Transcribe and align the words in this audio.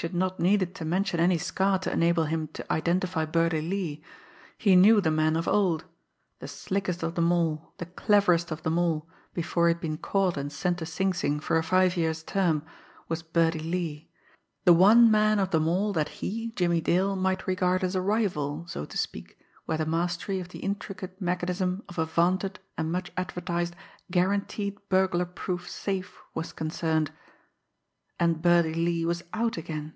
She 0.00 0.06
had 0.06 0.14
not 0.14 0.38
needed 0.38 0.76
to 0.76 0.84
mention 0.84 1.18
any 1.18 1.38
scar 1.38 1.80
to 1.80 1.90
enable 1.92 2.26
him 2.26 2.46
to 2.52 2.72
identify 2.72 3.24
Birdie 3.24 3.60
Lee. 3.60 4.00
He 4.56 4.76
knew 4.76 5.00
the 5.00 5.10
man 5.10 5.34
of 5.36 5.48
old. 5.48 5.86
The 6.38 6.46
slickest 6.46 7.02
of 7.02 7.16
them 7.16 7.32
all, 7.32 7.74
the 7.78 7.86
cleverest 7.86 8.52
of 8.52 8.62
them 8.62 8.78
all, 8.78 9.08
before 9.34 9.66
he 9.66 9.74
had 9.74 9.80
been 9.80 9.96
caught 9.96 10.36
and 10.36 10.52
sent 10.52 10.78
to 10.78 10.86
Sing 10.86 11.12
Sing 11.12 11.40
for 11.40 11.58
a 11.58 11.64
five 11.64 11.96
years' 11.96 12.22
term, 12.22 12.62
was 13.08 13.24
Birdie 13.24 13.58
Lee 13.58 14.08
the 14.64 14.72
one 14.72 15.10
man 15.10 15.40
of 15.40 15.50
them 15.50 15.66
all 15.66 15.92
that 15.94 16.08
he, 16.20 16.52
Jimmie 16.52 16.80
Dale, 16.80 17.16
might 17.16 17.48
regard 17.48 17.82
as 17.82 17.96
a 17.96 18.00
rival, 18.00 18.68
so 18.68 18.84
to 18.84 18.96
speak, 18.96 19.36
where 19.64 19.78
the 19.78 19.84
mastery 19.84 20.38
of 20.38 20.50
the 20.50 20.60
intricate 20.60 21.20
mechanism 21.20 21.82
of 21.88 21.98
a 21.98 22.04
vaunted 22.06 22.60
and 22.76 22.92
much 22.92 23.10
advertised 23.16 23.74
"guaranteed 24.12 24.78
burglar 24.88 25.26
proof 25.26 25.68
safe" 25.68 26.20
was 26.34 26.52
concerned! 26.52 27.10
And 28.20 28.42
Birdie 28.42 28.74
Lee 28.74 29.04
was 29.06 29.22
out 29.32 29.56
again! 29.56 29.94